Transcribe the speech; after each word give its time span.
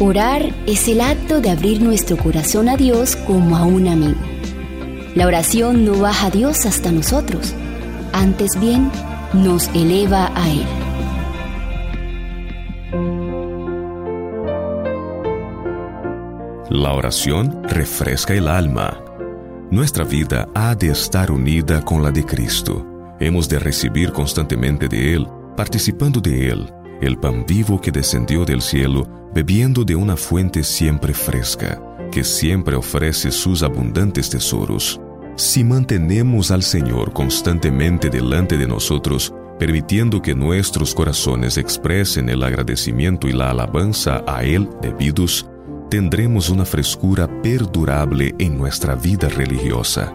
Orar 0.00 0.42
es 0.66 0.88
el 0.88 1.00
acto 1.00 1.40
de 1.40 1.50
abrir 1.50 1.80
nuestro 1.80 2.16
corazón 2.16 2.68
a 2.68 2.76
Dios 2.76 3.14
como 3.14 3.56
a 3.56 3.62
un 3.64 3.86
amigo. 3.86 4.18
La 5.14 5.24
oración 5.24 5.84
no 5.84 6.00
baja 6.00 6.26
a 6.26 6.30
Dios 6.30 6.66
hasta 6.66 6.90
nosotros, 6.90 7.54
antes 8.12 8.58
bien 8.58 8.90
nos 9.32 9.68
eleva 9.68 10.32
a 10.34 10.50
Él. 10.50 10.66
La 16.70 16.92
oración 16.92 17.62
refresca 17.62 18.34
el 18.34 18.48
alma. 18.48 19.00
Nuestra 19.70 20.02
vida 20.02 20.48
ha 20.56 20.74
de 20.74 20.88
estar 20.88 21.30
unida 21.30 21.84
con 21.84 22.02
la 22.02 22.10
de 22.10 22.24
Cristo. 22.24 22.84
Hemos 23.20 23.48
de 23.48 23.60
recibir 23.60 24.10
constantemente 24.10 24.88
de 24.88 25.14
Él, 25.14 25.28
participando 25.56 26.20
de 26.20 26.50
Él, 26.50 26.74
el 27.00 27.18
pan 27.18 27.44
vivo 27.46 27.80
que 27.80 27.90
descendió 27.90 28.44
del 28.44 28.62
cielo, 28.62 29.06
bebiendo 29.34 29.84
de 29.84 29.96
una 29.96 30.16
fuente 30.16 30.62
siempre 30.62 31.12
fresca, 31.12 31.80
que 32.10 32.24
siempre 32.24 32.76
ofrece 32.76 33.30
sus 33.30 33.62
abundantes 33.62 34.30
tesoros. 34.30 35.00
Si 35.36 35.64
mantenemos 35.64 36.50
al 36.50 36.62
Señor 36.62 37.12
constantemente 37.12 38.08
delante 38.08 38.56
de 38.56 38.68
nosotros, 38.68 39.34
permitiendo 39.58 40.22
que 40.22 40.34
nuestros 40.34 40.94
corazones 40.94 41.56
expresen 41.56 42.28
el 42.28 42.42
agradecimiento 42.42 43.28
y 43.28 43.32
la 43.32 43.50
alabanza 43.50 44.22
a 44.26 44.44
Él 44.44 44.68
debidos, 44.80 45.48
tendremos 45.90 46.50
una 46.50 46.64
frescura 46.64 47.28
perdurable 47.42 48.34
en 48.38 48.56
nuestra 48.56 48.94
vida 48.94 49.28
religiosa. 49.28 50.12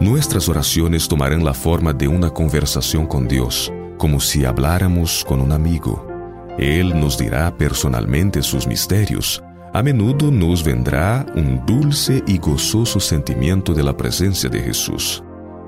Nuestras 0.00 0.48
oraciones 0.48 1.08
tomarán 1.08 1.44
la 1.44 1.54
forma 1.54 1.92
de 1.92 2.08
una 2.08 2.30
conversación 2.30 3.06
con 3.06 3.28
Dios, 3.28 3.72
como 3.98 4.18
si 4.18 4.44
habláramos 4.44 5.24
con 5.26 5.40
un 5.40 5.52
amigo. 5.52 6.09
Él 6.58 6.98
nos 6.98 7.18
dirá 7.18 7.56
personalmente 7.56 8.42
sus 8.42 8.66
misterios. 8.66 9.42
A 9.72 9.82
menudo 9.82 10.30
nos 10.30 10.64
vendrá 10.64 11.24
un 11.36 11.64
dulce 11.64 12.22
y 12.26 12.38
gozoso 12.38 12.98
sentimiento 12.98 13.72
de 13.72 13.82
la 13.82 13.96
presencia 13.96 14.50
de 14.50 14.60
Jesús. 14.60 15.22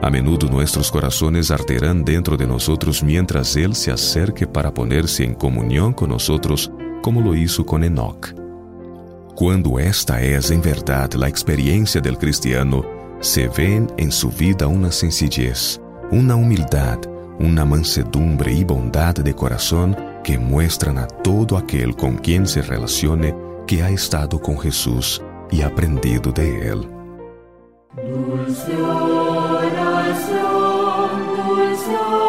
A 0.00 0.10
menudo 0.10 0.48
nuestros 0.48 0.92
corazones 0.92 1.50
arderán 1.50 2.04
dentro 2.04 2.36
de 2.36 2.46
nosotros 2.46 3.02
mientras 3.02 3.56
Él 3.56 3.74
se 3.74 3.90
acerque 3.90 4.46
para 4.46 4.72
ponerse 4.72 5.24
en 5.24 5.34
comunión 5.34 5.92
con 5.92 6.10
nosotros, 6.10 6.70
como 7.02 7.20
lo 7.20 7.34
hizo 7.34 7.66
con 7.66 7.82
Enoch. 7.82 8.32
Cuando 9.34 9.78
esta 9.78 10.22
es 10.22 10.50
en 10.52 10.62
verdad 10.62 11.12
la 11.14 11.28
experiencia 11.28 12.00
del 12.00 12.16
cristiano, 12.16 12.84
se 13.20 13.48
ven 13.48 13.88
en 13.96 14.12
su 14.12 14.30
vida 14.30 14.68
una 14.68 14.92
sencillez, 14.92 15.80
una 16.12 16.36
humildad, 16.36 16.98
una 17.40 17.64
mansedumbre 17.64 18.52
y 18.52 18.62
bondad 18.62 19.14
de 19.16 19.34
corazón 19.34 19.96
que 20.28 20.38
muestran 20.38 20.98
a 20.98 21.06
todo 21.06 21.56
aquel 21.56 21.96
con 21.96 22.18
quien 22.18 22.46
se 22.46 22.60
relacione 22.60 23.34
que 23.66 23.82
ha 23.82 23.88
estado 23.88 24.38
con 24.38 24.58
Jesús 24.58 25.22
y 25.50 25.62
aprendido 25.62 26.30
de 26.32 26.68
él. 26.68 26.86
Dulce 27.96 28.76
oración, 28.76 29.88
dulce 31.34 31.96
oración. 31.96 32.27